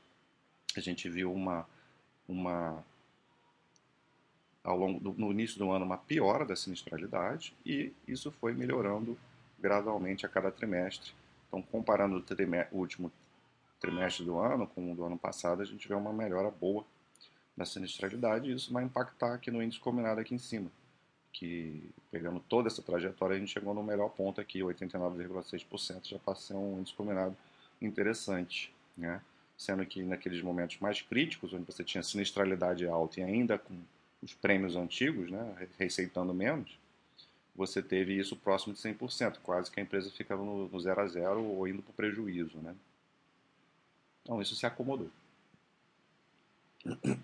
A 0.75 0.79
gente 0.79 1.09
viu 1.09 1.31
uma, 1.31 1.67
uma 2.27 2.83
ao 4.63 4.77
longo 4.77 4.99
do, 4.99 5.13
no 5.13 5.31
início 5.31 5.57
do 5.57 5.71
ano 5.71 5.85
uma 5.85 5.97
piora 5.97 6.45
da 6.45 6.55
sinistralidade 6.55 7.55
e 7.65 7.93
isso 8.07 8.31
foi 8.31 8.53
melhorando 8.53 9.17
gradualmente 9.59 10.25
a 10.25 10.29
cada 10.29 10.51
trimestre. 10.51 11.11
Então, 11.47 11.61
comparando 11.61 12.17
o, 12.17 12.75
o 12.75 12.79
último 12.79 13.11
trimestre 13.79 14.25
do 14.25 14.37
ano 14.37 14.67
com 14.67 14.91
o 14.91 14.95
do 14.95 15.05
ano 15.05 15.17
passado, 15.17 15.61
a 15.61 15.65
gente 15.65 15.87
vê 15.87 15.93
uma 15.93 16.13
melhora 16.13 16.51
boa 16.51 16.85
da 17.55 17.65
sinistralidade 17.65 18.49
e 18.49 18.53
isso 18.53 18.71
vai 18.71 18.83
impactar 18.83 19.33
aqui 19.33 19.51
no 19.51 19.61
índice 19.61 19.79
combinado 19.79 20.19
aqui 20.19 20.33
em 20.33 20.39
cima, 20.39 20.71
que 21.31 21.89
pegando 22.11 22.39
toda 22.39 22.67
essa 22.67 22.81
trajetória 22.81 23.35
a 23.35 23.39
gente 23.39 23.51
chegou 23.51 23.73
no 23.73 23.83
melhor 23.83 24.09
ponto 24.09 24.39
aqui, 24.39 24.59
89,6% 24.59 26.07
já 26.07 26.19
passa 26.19 26.41
a 26.41 26.47
ser 26.47 26.53
um 26.55 26.79
índice 26.79 26.95
combinado 26.95 27.35
interessante, 27.81 28.73
né? 28.97 29.21
Sendo 29.57 29.85
que 29.85 30.01
naqueles 30.03 30.41
momentos 30.41 30.77
mais 30.79 31.01
críticos, 31.01 31.53
onde 31.53 31.65
você 31.65 31.83
tinha 31.83 32.01
sinistralidade 32.01 32.87
alta 32.87 33.19
e 33.19 33.23
ainda 33.23 33.57
com 33.57 33.77
os 34.21 34.33
prêmios 34.33 34.75
antigos, 34.75 35.29
né, 35.29 35.67
receitando 35.77 36.33
menos, 36.33 36.77
você 37.55 37.81
teve 37.81 38.17
isso 38.17 38.37
próximo 38.37 38.73
de 38.73 38.79
100%, 38.79 39.39
quase 39.43 39.69
que 39.69 39.79
a 39.79 39.83
empresa 39.83 40.09
fica 40.11 40.35
no, 40.35 40.69
no 40.69 40.79
zero 40.79 41.01
a 41.01 41.07
zero 41.07 41.43
ou 41.43 41.67
indo 41.67 41.81
para 41.81 41.91
o 41.91 41.93
prejuízo. 41.93 42.57
Né? 42.59 42.73
Então, 44.29 44.39
isso 44.39 44.55
se 44.55 44.67
acomodou. 44.67 45.09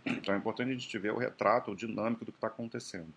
Então, 0.08 0.34
é 0.34 0.38
importante 0.40 0.72
a 0.72 0.74
gente 0.74 0.98
ver 0.98 1.14
o 1.14 1.20
retrato, 1.20 1.70
o 1.70 1.76
dinâmico 1.76 2.26
do 2.26 2.32
que 2.32 2.38
está 2.40 2.48
acontecendo. 2.48 3.14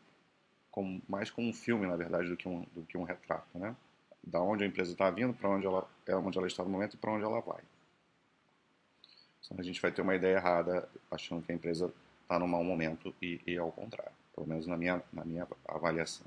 Com, 0.70 1.00
mais 1.08 1.30
como 1.30 1.48
um 1.48 1.54
filme, 1.54 1.86
na 1.86 1.96
verdade, 1.96 2.28
do 2.28 2.36
que 2.36 2.46
um, 2.46 2.66
do 2.74 2.82
que 2.82 2.98
um 2.98 3.02
retrato. 3.02 3.48
Né? 3.58 3.74
Da 4.22 4.42
onde 4.42 4.62
a 4.62 4.66
empresa 4.66 4.92
está 4.92 5.08
vindo, 5.08 5.32
para 5.32 5.48
onde 5.48 5.66
ela, 5.66 5.88
é 6.06 6.14
onde 6.14 6.36
ela 6.36 6.46
está 6.46 6.62
no 6.62 6.68
momento 6.68 6.94
e 6.94 6.96
para 6.98 7.12
onde 7.12 7.24
ela 7.24 7.40
vai. 7.40 7.62
Senão 9.40 9.58
a 9.58 9.64
gente 9.64 9.80
vai 9.80 9.90
ter 9.90 10.02
uma 10.02 10.14
ideia 10.14 10.36
errada, 10.36 10.86
achando 11.10 11.42
que 11.42 11.50
a 11.50 11.54
empresa 11.54 11.90
está 12.20 12.38
num 12.38 12.46
mau 12.46 12.62
momento 12.62 13.14
e, 13.22 13.40
e 13.46 13.56
ao 13.56 13.72
contrário. 13.72 14.12
Pelo 14.34 14.46
menos 14.46 14.66
na 14.66 14.76
minha, 14.76 15.02
na 15.10 15.24
minha 15.24 15.48
avaliação. 15.66 16.26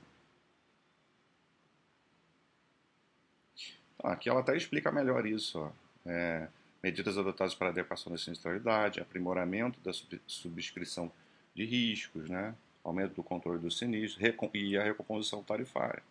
Aqui 4.03 4.30
ela 4.30 4.39
até 4.39 4.58
explica 4.58 4.91
melhor 4.91 5.27
isso. 5.27 5.60
Ó. 5.60 5.72
É, 6.08 6.50
medidas 6.81 7.17
adotadas 7.17 7.53
para 7.53 7.69
adequação 7.69 8.11
da 8.11 8.17
sinistralidade, 8.17 9.00
aprimoramento 9.00 9.79
da 9.81 9.91
subscrição 10.27 11.11
de 11.53 11.65
riscos, 11.65 12.29
né? 12.29 12.55
aumento 12.83 13.15
do 13.15 13.23
controle 13.23 13.59
do 13.59 13.69
sinistro 13.69 14.21
e 14.53 14.77
a 14.77 14.83
recomposição 14.83 15.43
tarifária. 15.43 16.01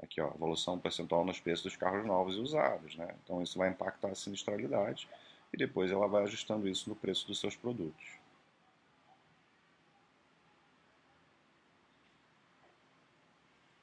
Aqui, 0.00 0.20
ó, 0.20 0.28
evolução 0.28 0.78
percentual 0.78 1.24
nos 1.24 1.40
preços 1.40 1.64
dos 1.64 1.76
carros 1.76 2.06
novos 2.06 2.36
e 2.36 2.40
usados. 2.40 2.94
Né? 2.96 3.14
Então, 3.24 3.42
isso 3.42 3.58
vai 3.58 3.68
impactar 3.68 4.08
a 4.08 4.14
sinistralidade 4.14 5.08
e 5.52 5.56
depois 5.56 5.90
ela 5.90 6.06
vai 6.06 6.22
ajustando 6.24 6.68
isso 6.68 6.88
no 6.88 6.94
preço 6.94 7.26
dos 7.26 7.40
seus 7.40 7.56
produtos. 7.56 8.18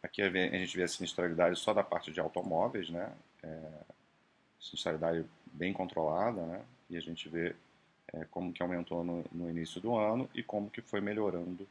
Aqui 0.01 0.21
a 0.21 0.29
gente 0.29 0.77
vê 0.77 0.83
a 0.83 0.87
sinistralidade 0.87 1.59
só 1.59 1.73
da 1.73 1.83
parte 1.83 2.11
de 2.11 2.19
automóveis, 2.21 2.89
né? 2.89 3.11
É, 3.45 3.85
bem 5.53 5.71
controlada, 5.71 6.45
né? 6.45 6.65
E 6.89 6.97
a 6.97 6.99
gente 6.99 7.29
vê 7.29 7.55
é, 8.13 8.25
como 8.25 8.51
que 8.51 8.61
aumentou 8.61 9.03
no, 9.03 9.23
no, 9.31 9.49
início 9.49 9.79
do 9.79 9.95
ano 9.95 10.29
e 10.33 10.43
como 10.43 10.69
que 10.69 10.81
foi 10.81 10.99
melhorando 10.99 11.67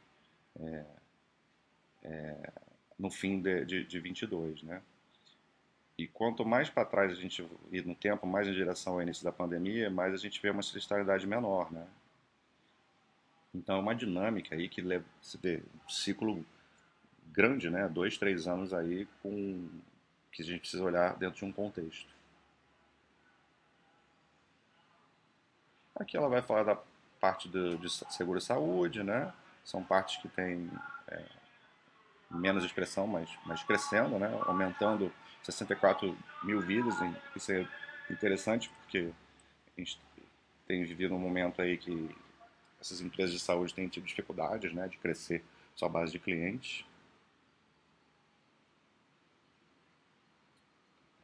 é, 0.59 0.85
é 2.03 2.51
no 2.97 3.11
fim 3.11 3.41
de, 3.41 3.65
de, 3.65 3.83
de 3.83 3.99
22, 3.99 4.63
né? 4.63 4.81
E 5.97 6.07
quanto 6.07 6.45
mais 6.45 6.69
para 6.69 6.85
trás 6.85 7.11
a 7.11 7.15
gente 7.15 7.45
ir 7.71 7.85
no 7.85 7.95
tempo, 7.95 8.27
mais 8.27 8.47
em 8.47 8.53
direção 8.53 8.93
ao 8.93 9.01
início 9.01 9.23
da 9.23 9.31
pandemia, 9.31 9.89
mais 9.89 10.13
a 10.13 10.17
gente 10.17 10.41
vê 10.41 10.49
uma 10.49 10.63
sinistralidade 10.63 11.25
menor, 11.25 11.71
né? 11.71 11.85
Então 13.53 13.77
é 13.77 13.79
uma 13.79 13.95
dinâmica 13.95 14.55
aí 14.55 14.67
que 14.67 14.81
leva, 14.81 15.05
um 15.85 15.89
ciclo 15.89 16.45
grande, 17.31 17.69
né? 17.69 17.87
Dois, 17.87 18.17
três 18.17 18.47
anos 18.47 18.73
aí 18.73 19.07
com 19.21 19.69
que 20.35 20.41
a 20.41 20.45
gente 20.45 20.59
precisa 20.59 20.83
olhar 20.83 21.15
dentro 21.15 21.37
de 21.37 21.45
um 21.45 21.51
contexto. 21.51 22.13
Aqui 25.95 26.17
ela 26.17 26.27
vai 26.27 26.41
falar 26.41 26.63
da 26.63 26.77
parte 27.21 27.47
do, 27.47 27.77
de 27.77 27.89
seguro 27.89 28.41
saúde, 28.41 29.01
né? 29.01 29.33
São 29.63 29.81
partes 29.81 30.21
que 30.21 30.27
têm 30.27 30.69
é, 31.07 31.23
menos 32.29 32.65
expressão, 32.65 33.07
mas, 33.07 33.29
mas 33.45 33.63
crescendo, 33.63 34.19
né? 34.19 34.27
Aumentando 34.45 35.09
64 35.41 36.15
mil 36.43 36.59
vidas. 36.59 36.95
Isso 37.33 37.53
é 37.53 37.65
interessante 38.09 38.69
porque 38.81 39.13
a 39.77 39.79
gente 39.79 39.97
tem 40.67 40.83
vivido 40.83 41.15
um 41.15 41.19
momento 41.19 41.61
aí 41.61 41.77
que 41.77 42.13
essas 42.81 42.99
empresas 42.99 43.31
de 43.31 43.39
saúde 43.39 43.73
têm 43.73 43.87
tido 43.87 44.05
dificuldades, 44.05 44.73
né? 44.73 44.89
De 44.89 44.97
crescer 44.97 45.41
sua 45.73 45.87
base 45.87 46.11
de 46.11 46.19
clientes. 46.19 46.85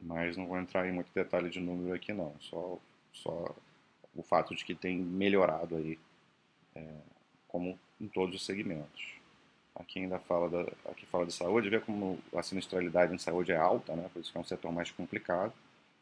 Mas 0.02 0.36
não 0.36 0.46
vou 0.46 0.58
entrar 0.58 0.86
em 0.88 0.92
muito 0.92 1.12
detalhe 1.14 1.48
de 1.48 1.60
número 1.60 1.94
aqui 1.94 2.12
não, 2.12 2.34
só, 2.40 2.78
só 3.12 3.54
o 4.14 4.22
fato 4.22 4.54
de 4.54 4.64
que 4.64 4.74
tem 4.74 4.98
melhorado 4.98 5.76
aí, 5.76 5.98
é, 6.74 6.94
como 7.48 7.78
em 8.00 8.08
todos 8.08 8.34
os 8.34 8.44
segmentos. 8.44 9.14
Aqui 9.74 10.00
ainda 10.00 10.18
fala 10.18 10.50
da, 10.50 10.62
aqui 10.90 11.06
fala 11.06 11.24
de 11.24 11.32
saúde, 11.32 11.70
vê 11.70 11.80
como 11.80 12.18
a 12.34 12.42
sinistralidade 12.42 13.14
em 13.14 13.18
saúde 13.18 13.52
é 13.52 13.56
alta, 13.56 13.94
né, 13.96 14.10
por 14.12 14.20
isso 14.20 14.30
que 14.30 14.36
é 14.36 14.40
um 14.40 14.44
setor 14.44 14.72
mais 14.72 14.90
complicado, 14.90 15.52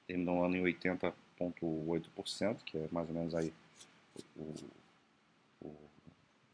terminou 0.07 0.39
o 0.39 0.45
ano 0.45 0.57
em 0.57 0.63
80,8%, 0.63 2.59
que 2.65 2.79
é 2.79 2.89
mais 2.91 3.09
ou 3.09 3.15
menos 3.15 3.35
aí 3.35 3.53
o, 4.37 4.43
o, 5.61 5.69
o 5.69 5.77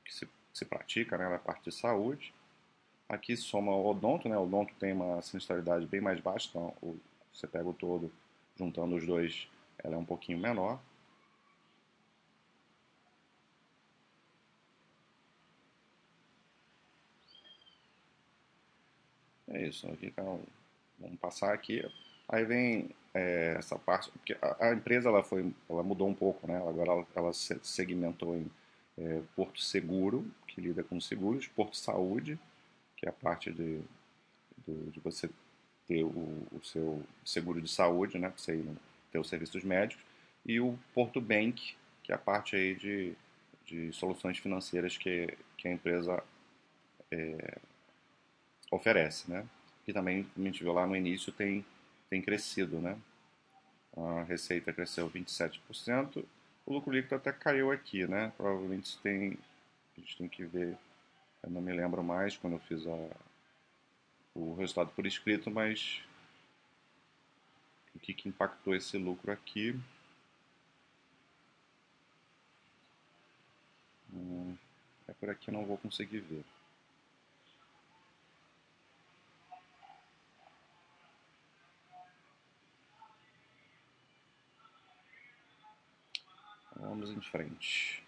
que 0.04 0.12
se, 0.12 0.28
se 0.52 0.64
pratica 0.64 1.16
né, 1.16 1.28
na 1.28 1.38
parte 1.38 1.64
de 1.64 1.72
saúde. 1.72 2.34
Aqui 3.08 3.36
soma 3.36 3.72
o 3.72 3.86
odonto, 3.86 4.28
né? 4.28 4.36
O 4.36 4.42
odonto 4.42 4.74
tem 4.80 4.92
uma 4.92 5.22
sinistralidade 5.22 5.86
bem 5.86 6.00
mais 6.00 6.20
baixa, 6.20 6.48
então 6.50 6.74
o, 6.82 6.98
você 7.36 7.46
pega 7.46 7.68
o 7.68 7.74
todo, 7.74 8.10
juntando 8.56 8.96
os 8.96 9.06
dois, 9.06 9.46
ela 9.78 9.94
é 9.94 9.98
um 9.98 10.04
pouquinho 10.04 10.38
menor. 10.38 10.80
É 19.48 19.68
isso, 19.68 19.86
aqui 19.92 20.12
vamos 20.98 21.18
passar 21.20 21.52
aqui. 21.52 21.84
Aí 22.28 22.44
vem 22.44 22.90
é, 23.14 23.54
essa 23.58 23.78
parte, 23.78 24.10
porque 24.10 24.36
a, 24.40 24.68
a, 24.68 24.72
empresa 24.72 25.08
ela 25.08 25.22
foi, 25.22 25.54
ela 25.68 25.82
mudou 25.82 26.08
um 26.08 26.14
pouco, 26.14 26.46
né? 26.46 26.56
Agora 26.56 26.90
ela, 26.90 27.06
ela 27.14 27.32
segmentou 27.32 28.34
em 28.36 28.50
é, 28.98 29.22
Porto 29.36 29.60
Seguro, 29.60 30.26
que 30.48 30.60
lida 30.60 30.82
com 30.82 31.00
seguros, 31.00 31.46
Porto 31.46 31.76
Saúde, 31.76 32.38
que 32.96 33.06
é 33.06 33.10
a 33.10 33.12
parte 33.12 33.52
de, 33.52 33.80
de, 34.66 34.90
de 34.90 35.00
você 35.00 35.30
ter 35.86 36.02
o, 36.04 36.46
o 36.52 36.60
seu 36.62 37.02
seguro 37.24 37.60
de 37.60 37.68
saúde, 37.68 38.18
né, 38.18 38.28
para 38.28 38.38
você 38.38 38.64
ter 39.10 39.18
os 39.18 39.28
serviços 39.28 39.62
médicos, 39.64 40.04
e 40.44 40.60
o 40.60 40.78
Porto 40.94 41.20
Bank, 41.20 41.74
que 42.02 42.12
é 42.12 42.14
a 42.14 42.18
parte 42.18 42.54
aí 42.54 42.74
de, 42.74 43.14
de 43.66 43.92
soluções 43.92 44.38
financeiras 44.38 44.96
que, 44.96 45.36
que 45.56 45.66
a 45.66 45.72
empresa 45.72 46.22
é, 47.10 47.58
oferece, 48.70 49.30
né? 49.30 49.44
Que 49.84 49.92
também, 49.92 50.24
como 50.24 50.46
a 50.46 50.50
gente 50.50 50.62
viu 50.62 50.72
lá 50.72 50.86
no 50.86 50.96
início, 50.96 51.32
tem, 51.32 51.64
tem 52.08 52.22
crescido, 52.22 52.78
né? 52.78 52.96
A 53.96 54.22
receita 54.22 54.72
cresceu 54.72 55.10
27%, 55.10 56.24
o 56.64 56.72
lucro 56.72 56.92
líquido 56.92 57.14
até 57.14 57.32
caiu 57.32 57.72
aqui, 57.72 58.06
né? 58.06 58.32
Provavelmente 58.36 58.98
tem, 58.98 59.38
a 59.96 60.00
gente 60.00 60.16
tem 60.18 60.28
que 60.28 60.44
ver, 60.44 60.76
eu 61.42 61.50
não 61.50 61.60
me 61.60 61.72
lembro 61.72 62.02
mais 62.02 62.36
quando 62.36 62.54
eu 62.54 62.60
fiz 62.60 62.86
a, 62.86 63.10
o 64.36 64.54
resultado 64.54 64.90
por 64.90 65.06
escrito, 65.06 65.50
mas 65.50 66.02
o 67.94 67.98
que, 67.98 68.12
que 68.12 68.28
impactou 68.28 68.74
esse 68.74 68.98
lucro 68.98 69.32
aqui? 69.32 69.74
Hum, 74.12 74.54
é 75.08 75.12
por 75.14 75.30
aqui 75.30 75.50
não 75.50 75.64
vou 75.64 75.78
conseguir 75.78 76.20
ver. 76.20 76.44
Vamos 86.76 87.10
em 87.10 87.22
frente. 87.22 88.02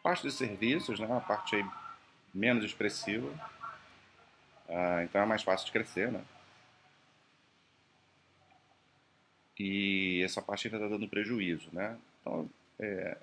Parte 0.00 0.22
de 0.22 0.32
serviços, 0.32 1.00
né? 1.00 1.12
A 1.12 1.20
parte 1.20 1.56
aí 1.56 1.64
menos 2.34 2.64
expressiva. 2.64 3.28
Ah, 4.68 5.02
então 5.04 5.20
é 5.20 5.26
mais 5.26 5.42
fácil 5.42 5.66
de 5.66 5.72
crescer, 5.72 6.12
né? 6.12 6.22
E 9.58 10.22
essa 10.22 10.40
parte 10.40 10.68
ainda 10.68 10.76
está 10.76 10.88
dando 10.88 11.08
prejuízo, 11.08 11.68
né? 11.72 11.98
Então, 12.20 12.48
é 12.78 13.16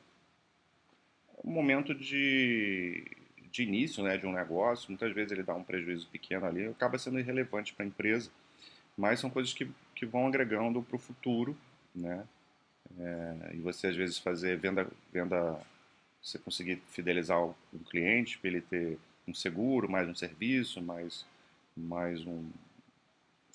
um 1.44 1.52
momento 1.52 1.94
de, 1.94 3.06
de 3.52 3.64
início 3.64 4.04
né, 4.04 4.18
de 4.18 4.26
um 4.26 4.34
negócio, 4.34 4.90
muitas 4.90 5.14
vezes 5.14 5.32
ele 5.32 5.44
dá 5.44 5.54
um 5.54 5.64
prejuízo 5.64 6.08
pequeno 6.08 6.46
ali, 6.46 6.66
acaba 6.66 6.98
sendo 6.98 7.20
irrelevante 7.20 7.74
para 7.74 7.86
a 7.86 7.88
empresa, 7.88 8.32
mas 8.98 9.20
são 9.20 9.30
coisas 9.30 9.54
que, 9.54 9.70
que 9.94 10.06
vão 10.06 10.28
agregando 10.28 10.82
para 10.82 10.96
o 10.96 11.00
futuro, 11.00 11.56
né? 11.94 12.26
É, 13.00 13.56
e 13.56 13.60
você 13.60 13.88
às 13.88 13.96
vezes 13.96 14.18
fazer 14.18 14.58
venda, 14.58 14.88
venda 15.12 15.60
você 16.26 16.40
conseguir 16.40 16.82
fidelizar 16.90 17.40
o, 17.40 17.56
cliente 17.88 18.40
para 18.40 18.50
ele 18.50 18.62
ter 18.62 18.98
um 19.28 19.34
seguro, 19.34 19.88
mais 19.88 20.10
um 20.10 20.16
serviço, 20.16 20.82
mais, 20.82 21.24
mais 21.78 22.26
um, 22.26 22.50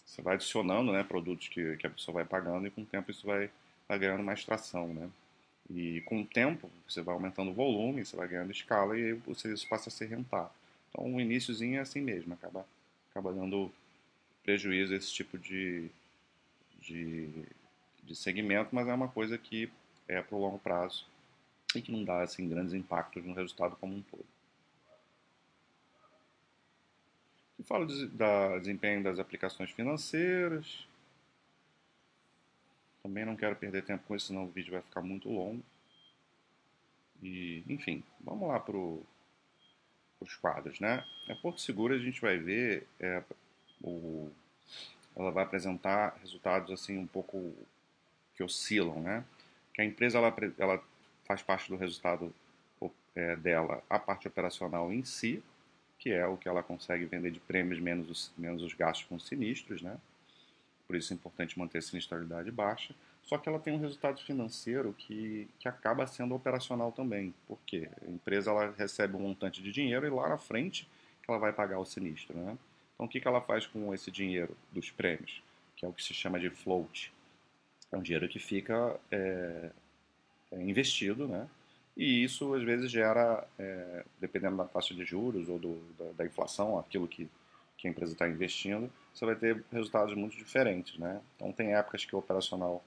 você 0.07 0.23
vai 0.23 0.35
adicionando 0.35 0.93
né, 0.93 1.03
produtos 1.03 1.49
que, 1.49 1.77
que 1.77 1.87
a 1.87 1.91
pessoa 1.91 2.15
vai 2.15 2.25
pagando 2.25 2.69
e 2.69 2.71
com 2.71 2.83
o 2.83 2.87
tempo 2.87 3.11
isso 3.11 3.27
vai, 3.27 3.51
vai 3.89 3.99
ganhando 3.99 4.23
mais 4.23 4.45
tração. 4.45 4.87
Né? 4.95 5.11
E 5.69 6.01
com 6.03 6.21
o 6.21 6.25
tempo 6.27 6.71
você 6.89 7.03
vai 7.03 7.13
aumentando 7.13 7.51
o 7.51 7.55
volume, 7.55 8.05
você 8.07 8.17
vai 8.17 8.29
ganhando 8.29 8.53
escala 8.53 8.97
e 8.97 9.15
o 9.27 9.35
serviço 9.35 9.69
passa 9.69 9.89
a 9.89 9.93
ser 9.93 10.07
rentável. 10.07 10.53
Então 10.91 11.13
o 11.13 11.21
iníciozinho 11.21 11.77
é 11.77 11.81
assim 11.81 12.01
mesmo, 12.01 12.35
acaba, 12.35 12.65
acaba 13.11 13.33
dando 13.33 13.73
prejuízo 14.45 14.95
esse 14.95 15.13
tipo 15.13 15.37
de, 15.37 15.91
de, 16.81 17.29
de 18.05 18.15
segmento, 18.15 18.73
mas 18.73 18.87
é 18.87 18.95
uma 18.95 19.09
coisa 19.09 19.37
que 19.37 19.69
é 20.07 20.23
para 20.23 20.37
o 20.37 20.41
longo 20.41 20.59
prazo 20.59 21.05
e 21.75 21.83
que 21.83 21.93
não 21.93 22.05
dá 22.05 22.23
assim, 22.23 22.49
grandes 22.49 22.75
impactos 22.75 23.25
no 23.25 23.35
resultado 23.35 23.77
como 23.77 23.95
um 23.95 24.03
todo. 24.03 24.27
Falo 27.65 27.87
do 27.87 28.59
desempenho 28.59 29.03
das 29.03 29.19
aplicações 29.19 29.71
financeiras. 29.71 30.87
Também 33.03 33.25
não 33.25 33.37
quero 33.37 33.57
perder 33.57 33.85
tempo 33.85 34.05
com 34.07 34.17
isso, 34.17 34.29
senão 34.29 34.45
o 34.45 34.51
vídeo 34.51 34.73
vai 34.73 34.83
ficar 34.83 35.03
muito 35.03 35.29
longo. 35.29 35.63
E, 37.23 37.63
enfim, 37.69 38.03
vamos 38.21 38.49
lá 38.49 38.59
para 38.59 38.77
os 38.77 40.37
quadros, 40.41 40.81
né? 40.81 41.05
A 41.29 41.35
Porto 41.35 41.61
Seguro 41.61 41.95
a 41.95 41.99
gente 41.99 42.21
vai 42.21 42.39
ver, 42.39 42.87
é, 42.99 43.23
o, 43.83 44.31
ela 45.15 45.31
vai 45.31 45.45
apresentar 45.45 46.17
resultados 46.21 46.71
assim 46.73 46.99
um 46.99 47.07
pouco 47.07 47.55
que 48.35 48.43
oscilam, 48.43 49.01
né? 49.01 49.25
Que 49.75 49.83
a 49.83 49.85
empresa 49.85 50.19
ela, 50.19 50.35
ela 50.59 50.83
faz 51.31 51.43
parte 51.43 51.69
do 51.69 51.77
resultado 51.77 52.35
é, 53.15 53.37
dela 53.37 53.85
a 53.89 54.01
parte 54.01 54.27
operacional 54.27 54.93
em 54.93 55.05
si, 55.05 55.41
que 55.97 56.11
é 56.11 56.27
o 56.27 56.37
que 56.37 56.49
ela 56.49 56.61
consegue 56.61 57.05
vender 57.05 57.31
de 57.31 57.39
prêmios 57.39 57.79
menos 57.79 58.11
os, 58.11 58.33
menos 58.37 58.65
os 58.65 58.75
gastos 58.75 59.07
com 59.07 59.17
sinistros, 59.17 59.81
né? 59.81 59.97
Por 60.89 60.97
isso 60.97 61.13
é 61.13 61.15
importante 61.15 61.57
manter 61.57 61.79
a 61.79 61.83
sinistralidade 61.83 62.51
baixa. 62.51 62.97
Só 63.23 63.39
que 63.39 63.49
ela 63.49 63.61
tem 63.61 63.73
um 63.73 63.79
resultado 63.79 64.21
financeiro 64.21 64.93
que, 64.93 65.49
que 65.61 65.69
acaba 65.69 66.05
sendo 66.05 66.35
operacional 66.35 66.91
também. 66.91 67.33
Por 67.47 67.61
quê? 67.65 67.89
A 68.05 68.11
empresa 68.11 68.51
ela 68.51 68.75
recebe 68.77 69.15
um 69.15 69.21
montante 69.21 69.63
de 69.63 69.71
dinheiro 69.71 70.05
e 70.05 70.11
lá 70.11 70.31
na 70.31 70.39
frente 70.39 70.89
ela 71.29 71.39
vai 71.39 71.53
pagar 71.53 71.79
o 71.79 71.85
sinistro, 71.85 72.37
né? 72.37 72.59
Então 72.95 73.07
o 73.07 73.09
que, 73.09 73.21
que 73.21 73.29
ela 73.29 73.41
faz 73.41 73.69
com 73.69 73.95
esse 73.95 74.11
dinheiro 74.11 74.57
dos 74.73 74.91
prêmios? 74.91 75.41
Que 75.77 75.85
é 75.85 75.89
o 75.89 75.93
que 75.93 76.03
se 76.03 76.13
chama 76.13 76.41
de 76.41 76.51
float. 76.51 77.13
É 77.93 77.97
um 77.97 78.03
dinheiro 78.03 78.29
que 78.29 78.41
fica 78.41 78.99
é 79.13 79.71
investido, 80.53 81.29
né? 81.29 81.49
E 81.97 82.25
isso 82.25 82.55
às 82.55 82.63
vezes 82.63 82.91
gera, 82.91 83.47
é, 83.59 84.05
dependendo 84.19 84.57
da 84.57 84.65
taxa 84.65 84.95
de 84.95 85.05
juros 85.05 85.49
ou 85.49 85.59
do, 85.59 85.83
da, 85.99 86.13
da, 86.13 86.27
inflação, 86.27 86.79
aquilo 86.79 87.07
que, 87.07 87.29
que 87.77 87.87
a 87.87 87.91
empresa 87.91 88.13
está 88.13 88.29
investindo, 88.29 88.91
você 89.13 89.27
vai 89.27 89.35
ter 89.35 89.63
resultados 89.71 90.15
muito 90.15 90.37
diferentes. 90.37 90.99
Né? 90.99 91.21
Então, 91.37 91.53
tem 91.53 91.75
épocas 91.75 92.05
que 92.05 92.15
o 92.15 92.19
operacional 92.19 92.83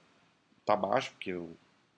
está 0.60 0.74
baixo, 0.74 1.12
porque 1.12 1.34
o, 1.34 1.50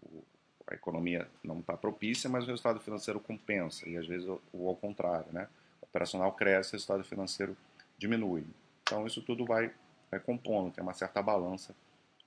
o, 0.02 0.22
a 0.66 0.74
economia 0.74 1.28
não 1.42 1.60
está 1.60 1.76
propícia, 1.76 2.28
mas 2.28 2.44
o 2.44 2.48
resultado 2.48 2.80
financeiro 2.80 3.20
compensa, 3.20 3.88
e 3.88 3.96
às 3.96 4.06
vezes 4.06 4.28
o, 4.28 4.40
o 4.52 4.68
ao 4.68 4.76
contrário. 4.76 5.32
Né? 5.32 5.48
O 5.80 5.86
operacional 5.86 6.32
cresce, 6.32 6.70
o 6.70 6.72
resultado 6.72 7.04
financeiro 7.04 7.56
diminui. 7.96 8.44
Então, 8.82 9.06
isso 9.06 9.22
tudo 9.22 9.46
vai, 9.46 9.72
vai 10.10 10.20
compondo, 10.20 10.70
tem 10.70 10.82
uma 10.82 10.92
certa 10.92 11.22
balança 11.22 11.74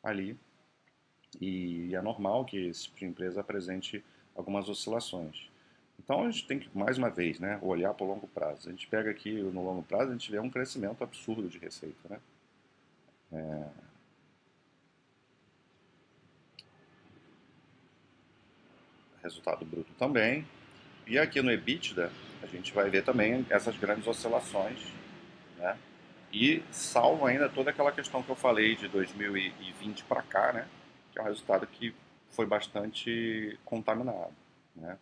ali. 0.02 0.38
E 1.40 1.94
é 1.94 2.02
normal 2.02 2.46
que 2.46 2.68
esse 2.68 2.84
tipo 2.84 2.98
de 2.98 3.06
empresa 3.06 3.42
apresente 3.42 4.04
algumas 4.36 4.70
oscilações. 4.70 5.50
Então 6.00 6.24
a 6.24 6.32
gente 6.32 6.48
tem 6.48 6.60
que, 6.60 6.70
mais 6.76 6.98
uma 6.98 7.10
vez, 7.10 7.40
né, 7.40 7.60
olhar 7.62 7.94
para 7.94 8.06
o 8.06 8.08
longo 8.08 8.28
prazo. 8.28 8.70
A 8.70 8.72
gente 8.72 8.88
pega 8.88 9.12
aqui 9.12 9.32
no 9.32 9.64
longo 9.64 9.84
prazo, 9.84 10.10
a 10.10 10.14
gente 10.14 10.32
vê 10.32 10.40
um 10.40 10.50
crescimento 10.50 11.04
absurdo 11.04 11.50
de 11.50 11.58
receita. 11.60 12.10
Né? 12.10 12.20
É... 13.34 13.68
Resultado 19.22 19.66
bruto 19.66 19.94
também. 20.00 20.48
E 21.06 21.20
aqui 21.20 21.42
no 21.42 21.52
EBITDA, 21.52 22.12
a 22.42 22.48
gente 22.48 22.74
vai 22.74 22.90
ver 22.90 23.04
também 23.04 23.46
essas 23.50 23.78
grandes 23.78 24.08
oscilações. 24.08 24.80
Né? 25.58 25.78
E 26.32 26.64
salvo 26.72 27.26
ainda 27.26 27.50
toda 27.50 27.72
aquela 27.72 27.92
questão 27.92 28.24
que 28.24 28.30
eu 28.30 28.36
falei 28.36 28.76
de 28.76 28.88
2020 28.88 30.06
para 30.06 30.22
cá, 30.22 30.54
né? 30.54 30.68
Que 31.12 31.20
é 31.20 31.22
um 31.22 31.26
resultado 31.26 31.68
que 31.68 31.94
foi 32.32 32.46
bastante 32.46 33.60
contaminado. 33.66 34.34
Né? 34.76 34.98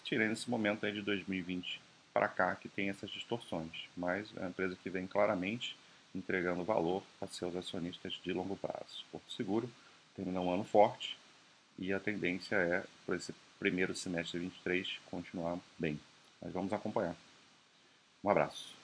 tirando 0.04 0.32
esse 0.32 0.48
momento 0.48 0.84
aí 0.84 0.92
de 0.92 1.02
2020 1.02 1.80
para 2.12 2.28
cá 2.28 2.54
que 2.54 2.68
tem 2.68 2.88
essas 2.88 3.10
distorções, 3.10 3.88
mas 3.96 4.30
é 4.36 4.40
uma 4.40 4.48
empresa 4.48 4.76
que 4.82 4.90
vem 4.90 5.06
claramente 5.06 5.76
entregando 6.14 6.62
valor 6.62 7.02
para 7.18 7.28
seus 7.28 7.56
acionistas 7.56 8.12
de 8.22 8.32
longo 8.32 8.56
prazo. 8.56 9.04
Porto 9.10 9.32
Seguro 9.32 9.70
termina 10.14 10.40
um 10.40 10.52
ano 10.52 10.64
forte 10.64 11.18
e 11.78 11.92
a 11.92 11.98
tendência 11.98 12.54
é 12.54 12.84
para 13.04 13.16
esse 13.16 13.34
primeiro 13.58 13.94
semestre 13.94 14.38
de 14.38 14.46
2023 14.46 15.00
continuar 15.10 15.58
bem. 15.78 15.98
Mas 16.40 16.52
vamos 16.52 16.72
acompanhar. 16.72 17.16
Um 18.22 18.30
abraço. 18.30 18.83